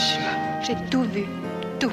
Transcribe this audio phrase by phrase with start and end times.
[0.00, 0.62] Hiroshima.
[0.62, 1.26] J'ai tout vu,
[1.78, 1.92] tout.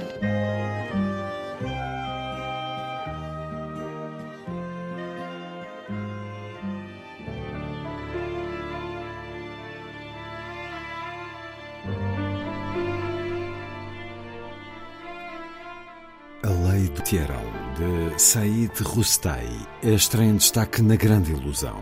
[16.43, 17.35] A Lei do Teherão,
[17.75, 19.47] de Said Rustai,
[19.83, 21.81] é estreia em destaque na Grande Ilusão.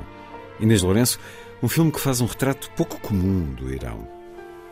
[0.60, 1.20] Inês Lourenço,
[1.62, 4.15] um filme que faz um retrato pouco comum do Irão.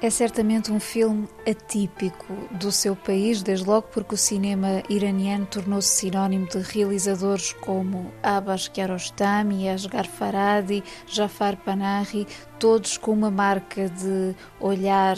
[0.04, 5.88] É certamente um filme atípico do seu país, desde logo porque o cinema iraniano tornou-se
[5.88, 12.28] sinónimo de realizadores como Abbas Kiarostami, Asghar Farhadi, Jafar Panahi,
[12.60, 15.16] todos com uma marca de olhar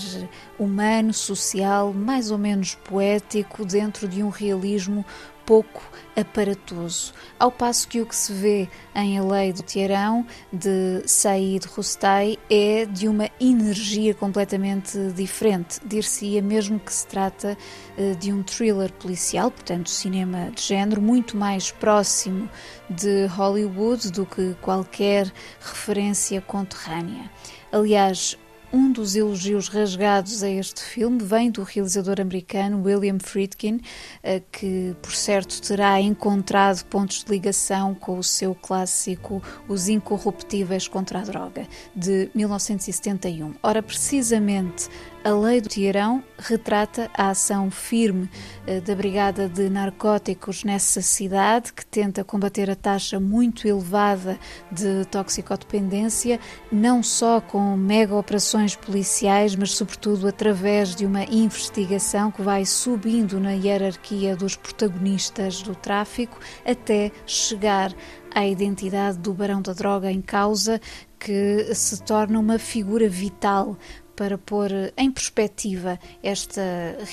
[0.59, 5.03] humano, social, mais ou menos poético, dentro de um realismo
[5.45, 5.83] pouco
[6.15, 7.13] aparatoso.
[7.37, 12.37] Ao passo que o que se vê em A Lei do Teherão, de Said Rustai,
[12.49, 15.79] é de uma energia completamente diferente.
[15.85, 17.57] Dir-se-ia mesmo que se trata
[17.97, 22.49] eh, de um thriller policial, portanto, cinema de género, muito mais próximo
[22.89, 27.29] de Hollywood do que qualquer referência conterrânea.
[27.71, 28.37] Aliás,
[28.75, 33.79] um dos elogios rasgados a este filme vem do realizador americano William Friedkin,
[34.21, 40.89] eh, que, por certo, terá encontrado pontos de ligação com o seu clássico Os Incorruptíveis
[40.89, 43.53] contra a Droga, de 1971.
[43.63, 44.89] Ora, precisamente
[45.25, 48.29] a Lei do Teherão retrata a ação firme
[48.67, 54.37] eh, da Brigada de Narcóticos nessa cidade, que tenta combater a taxa muito elevada
[54.71, 56.39] de toxicodependência,
[56.71, 63.39] não só com mega operações policiais, mas sobretudo através de uma investigação que vai subindo
[63.39, 67.91] na hierarquia dos protagonistas do tráfico até chegar
[68.31, 70.79] à identidade do barão da droga em causa,
[71.17, 73.75] que se torna uma figura vital
[74.15, 76.61] para pôr em perspectiva esta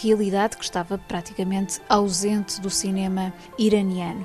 [0.02, 4.24] realidade que estava praticamente ausente do cinema iraniano.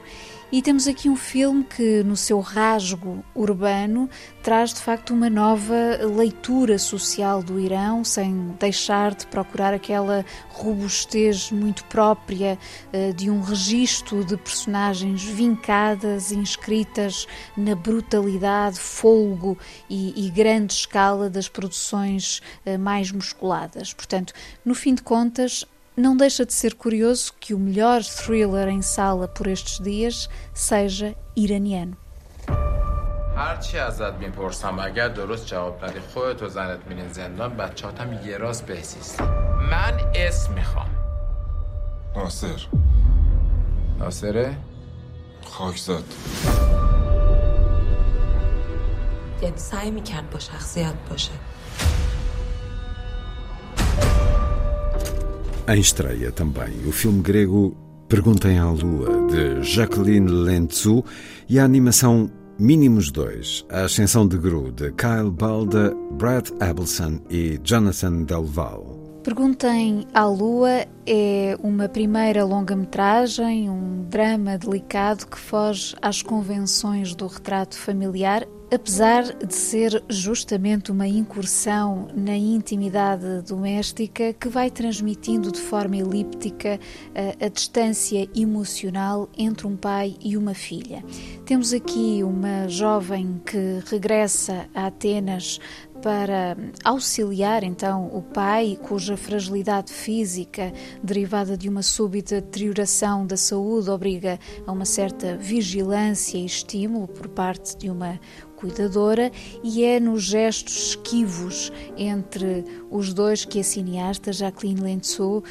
[0.49, 4.09] E temos aqui um filme que, no seu rasgo urbano,
[4.41, 5.75] traz de facto uma nova
[6.15, 12.57] leitura social do Irão, sem deixar de procurar aquela robustez muito própria
[12.93, 17.27] uh, de um registro de personagens vincadas, inscritas
[17.57, 19.57] na brutalidade, folgo
[19.89, 23.93] e, e grande escala das produções uh, mais musculadas.
[23.93, 24.31] Portanto,
[24.63, 25.65] no fim de contas,
[25.97, 31.15] não deixa de ser curioso que o melhor thriller em sala por estes dias seja
[31.35, 31.97] iraniano.
[33.37, 38.65] هرچی ازت می‌پرسم اگر درست جواب ندی خودت و زنت میرین زندان بچهاتم یه راست
[38.65, 39.23] بهسیستی
[39.71, 40.89] من اسم می‌خوام.
[42.15, 42.67] ناصر.
[43.99, 44.57] ناصره؟
[45.43, 46.03] خاکزاد.
[49.41, 51.31] یعنی سعی می‌کرد با شخصیت باشه.
[55.69, 57.75] Em estreia também o filme grego
[58.07, 61.03] Perguntem à Lua, de Jacqueline Lentzu,
[61.49, 67.59] e a animação Mínimos 2, A Ascensão de Gru, de Kyle Balda, Brad Abelson e
[67.61, 69.19] Jonathan Delval.
[69.23, 77.27] Perguntem à Lua é uma primeira longa-metragem, um drama delicado que foge às convenções do
[77.27, 85.59] retrato familiar, apesar de ser justamente uma incursão na intimidade doméstica que vai transmitindo de
[85.59, 86.79] forma elíptica
[87.15, 91.03] a, a distância emocional entre um pai e uma filha.
[91.45, 95.59] Temos aqui uma jovem que regressa a Atenas
[96.01, 100.71] para auxiliar então o pai, cuja fragilidade física
[101.03, 107.27] derivada de uma súbita deterioração da saúde obriga a uma certa vigilância e estímulo por
[107.27, 108.19] parte de uma
[108.57, 109.31] cuidadora
[109.63, 115.43] e é nos gestos esquivos entre os dois que a cineasta Jacqueline Lentzou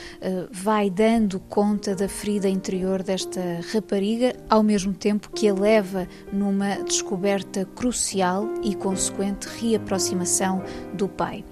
[0.51, 3.41] vai dando conta da ferida interior desta
[3.73, 10.63] rapariga, ao mesmo tempo que a leva numa descoberta crucial e consequente reaproximação
[10.93, 11.45] do pai.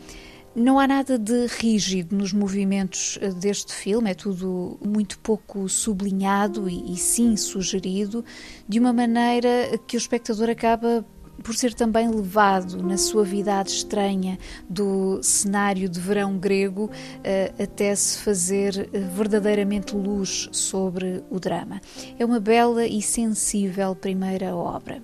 [0.55, 6.93] Não há nada de rígido nos movimentos deste filme, é tudo muito pouco sublinhado e,
[6.93, 8.25] e sim sugerido,
[8.69, 9.49] de uma maneira
[9.85, 11.05] que o espectador acaba
[11.43, 14.39] por ser também levado na suavidade estranha
[14.69, 16.91] do cenário de verão grego
[17.23, 21.81] eh, até se fazer eh, verdadeiramente luz sobre o drama.
[22.19, 25.03] É uma bela e sensível primeira obra.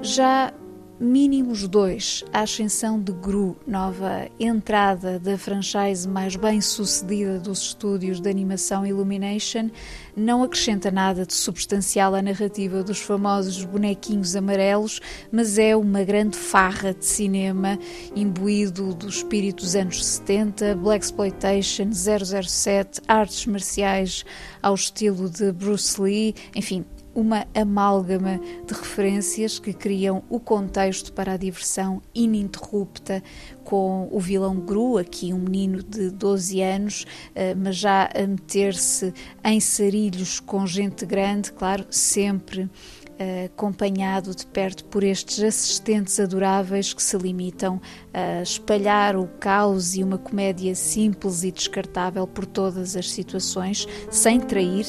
[0.00, 0.52] Já
[1.00, 8.20] Mínimos 2, a ascensão de Gru, nova entrada da franchise mais bem sucedida dos estúdios
[8.20, 9.70] de animação Illumination,
[10.16, 15.00] não acrescenta nada de substancial à narrativa dos famosos bonequinhos amarelos,
[15.32, 17.76] mas é uma grande farra de cinema
[18.14, 24.24] imbuído do espírito dos anos 70, Black Exploitation, 007, artes marciais
[24.62, 31.32] ao estilo de Bruce Lee, enfim, uma amálgama de referências que criam o contexto para
[31.32, 33.22] a diversão ininterrupta
[33.64, 39.12] com o vilão Gru, aqui um menino de 12 anos, eh, mas já a meter-se
[39.42, 42.68] em sarilhos com gente grande, claro, sempre
[43.14, 47.80] Uh, acompanhado de perto por estes assistentes adoráveis que se limitam
[48.12, 54.40] a espalhar o caos e uma comédia simples e descartável por todas as situações, sem
[54.40, 54.86] trair.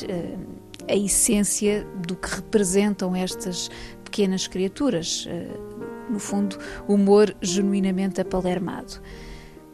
[0.87, 3.69] A essência do que representam estas
[4.03, 5.25] pequenas criaturas.
[5.29, 5.47] Eh,
[6.09, 9.01] no fundo, humor genuinamente apalermado.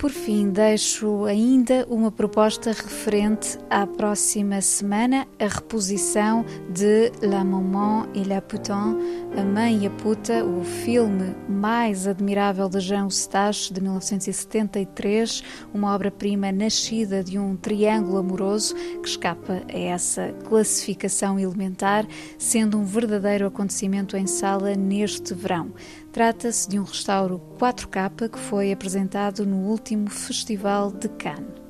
[0.02, 8.08] Por fim, deixo ainda uma proposta referente à próxima semana, a reposição de La Maman
[8.16, 8.98] et la Putain,
[9.38, 15.94] A Mãe e a Puta, o filme mais admirável de Jean Eustache, de 1973, uma
[15.94, 18.74] obra-prima nascida de um triângulo amoroso
[19.04, 22.08] que escapa a essa classificação elementar,
[22.40, 25.72] sendo um verdadeiro acontecimento em sala neste verão.
[26.12, 31.62] Trata-se de um restauro 4K que foi apresentado no último Festival de Cannes.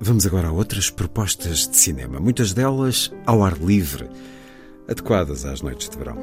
[0.00, 4.08] Vamos agora a outras propostas de cinema, muitas delas ao ar livre,
[4.88, 6.16] adequadas às noites de verão.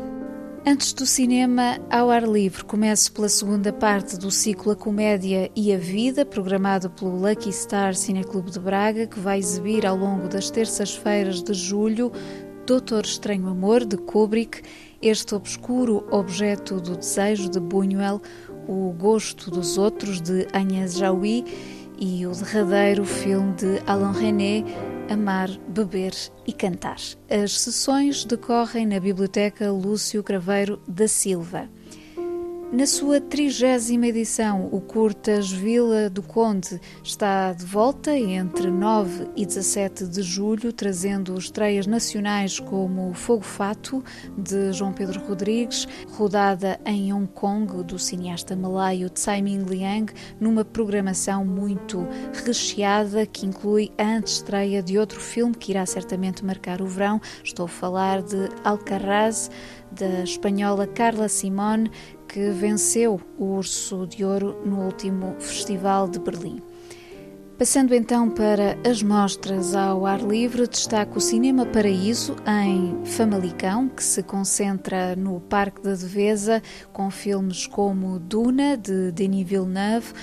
[0.66, 5.72] Antes do cinema ao ar livre, começo pela segunda parte do ciclo A Comédia e
[5.72, 10.50] a Vida, programado pelo Lucky Star Cineclube de Braga, que vai exibir ao longo das
[10.50, 12.12] terças-feiras de julho
[12.66, 14.62] Doutor Estranho Amor, de Kubrick,
[15.02, 18.22] este obscuro objeto do desejo de Buñuel,
[18.68, 21.44] o gosto dos outros de Agnès Jaoui
[22.00, 24.64] e o derradeiro filme de Alain René,
[25.10, 26.14] Amar, Beber
[26.48, 26.98] e Cantar.
[27.30, 31.70] As sessões decorrem na Biblioteca Lúcio Craveiro da Silva.
[32.72, 39.46] Na sua trigésima edição, o Curtas Vila do Conde está de volta entre 9 e
[39.46, 44.02] 17 de julho, trazendo estreias nacionais como Fogo Fato,
[44.38, 50.10] de João Pedro Rodrigues, rodada em Hong Kong, do cineasta malaio Tsai Ming Liang,
[50.40, 52.08] numa programação muito
[52.46, 57.20] recheada que inclui a antestreia de outro filme que irá certamente marcar o verão.
[57.44, 59.52] Estou a falar de Alcarraz,
[59.92, 61.92] da espanhola Carla Simone,
[62.32, 66.62] que venceu o Urso de Ouro no último Festival de Berlim.
[67.58, 74.04] Passando então para as mostras ao ar livre, destaco o Cinema Paraíso em Famalicão, que
[74.04, 76.64] se concentra no Parque da Devesa,
[76.94, 80.14] com filmes como Duna, de Denis Villeneuve,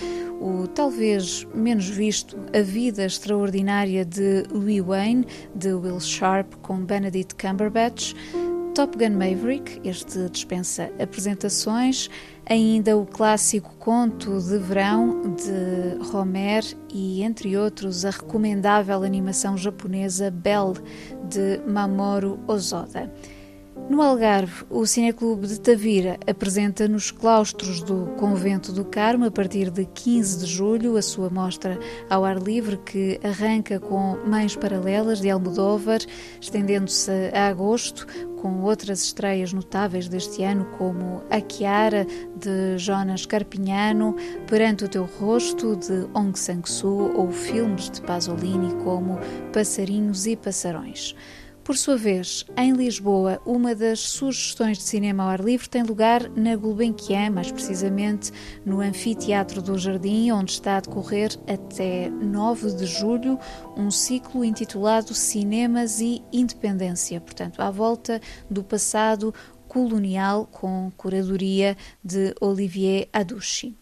[0.41, 7.35] o talvez menos visto A Vida Extraordinária de Louis Wayne, de Will Sharp, com Benedict
[7.35, 8.15] Cumberbatch,
[8.79, 12.09] Top Gun Maverick, este dispensa apresentações,
[12.49, 20.31] ainda o clássico conto de verão de Romer e, entre outros, a recomendável animação japonesa
[20.31, 20.75] Bell
[21.29, 23.13] de Mamoru Ozoda.
[23.89, 29.71] No Algarve, o Cineclube de Tavira apresenta nos claustros do Convento do Carmo, a partir
[29.71, 31.79] de 15 de julho, a sua mostra
[32.11, 36.01] ao ar livre que arranca com Mães Paralelas de Almodóvar,
[36.39, 38.07] estendendo-se a agosto,
[38.41, 42.07] com outras estreias notáveis deste ano, como A Chiara,
[42.37, 44.15] de Jonas Carpignano,
[44.47, 49.19] Perante o Teu Rosto, de Ong Sang-soo, ou filmes de Pasolini, como
[49.53, 51.17] Passarinhos e Passarões.
[51.69, 56.27] Por sua vez, em Lisboa, uma das sugestões de cinema ao ar livre tem lugar
[56.31, 58.33] na Gulbenkian, mais precisamente
[58.65, 63.39] no Anfiteatro do Jardim, onde está a decorrer até 9 de julho
[63.77, 69.35] um ciclo intitulado Cinemas e Independência, portanto, à volta do passado
[69.69, 73.77] colonial com curadoria de Olivier Aducci.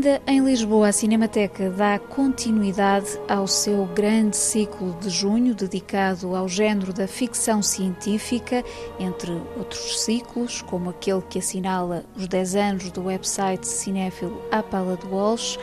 [0.00, 6.48] Ainda em Lisboa, a Cinemateca dá continuidade ao seu grande ciclo de junho dedicado ao
[6.48, 8.64] género da ficção científica,
[8.98, 14.96] entre outros ciclos, como aquele que assinala os 10 anos do website cinéfilo A Pala
[14.96, 15.58] de Walsh,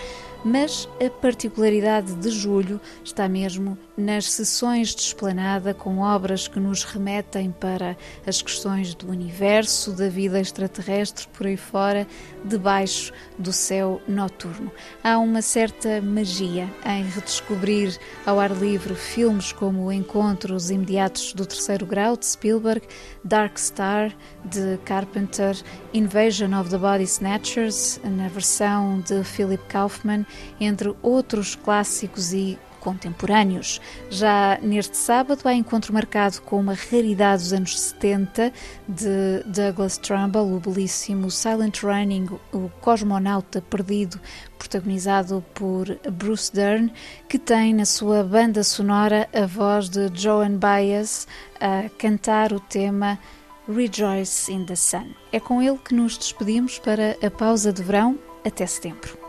[0.46, 6.84] mas a particularidade de julho está mesmo nas sessões de esplanada com obras que nos
[6.84, 12.06] remetem para as questões do universo, da vida extraterrestre por aí fora,
[12.46, 14.72] debaixo do céu noturno.
[15.04, 21.86] Há uma certa magia em redescobrir ao ar livre filmes como Encontros Imediatos do Terceiro
[21.86, 22.88] Grau de Spielberg,
[23.24, 25.58] Dark Star de Carpenter,
[25.92, 30.24] Invasion of the Body Snatchers na versão de Philip Kaufman,
[30.60, 33.82] entre outros clássicos e contemporâneos.
[34.10, 38.52] Já neste sábado há encontro marcado com uma raridade dos anos 70
[38.88, 44.20] de Douglas Trumbull, o belíssimo Silent Running, o cosmonauta perdido,
[44.58, 46.92] protagonizado por Bruce Dern,
[47.28, 51.28] que tem na sua banda sonora a voz de Joan Baez
[51.60, 53.20] a cantar o tema
[53.68, 55.14] Rejoice in the Sun.
[55.32, 59.27] É com ele que nos despedimos para a pausa de verão até setembro.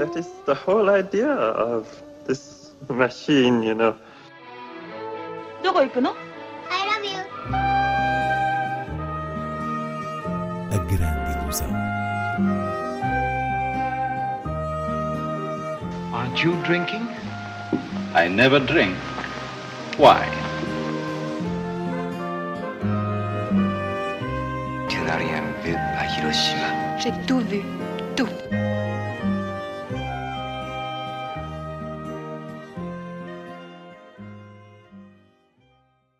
[0.00, 1.86] That is the whole idea of
[2.26, 3.94] this machine, you know.
[5.62, 6.14] どこ行くの
[6.70, 7.20] I love you.
[10.70, 11.68] A grande ilusão.
[16.14, 17.06] Aren't you drinking?
[18.14, 18.96] I never drink.
[19.98, 20.43] Why?
[27.05, 27.84] J'ai tout vu.